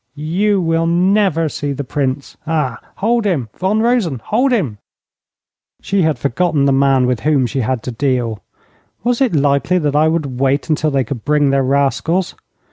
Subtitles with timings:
[0.15, 2.35] 'You will never see the Prince.
[2.47, 2.79] Ah!
[2.95, 4.79] Hold him, Von Rosen, hold him.'
[5.79, 8.41] She had forgotten the man with whom she had to deal
[9.03, 12.33] was it likely that I would wait until they could bring their rascals?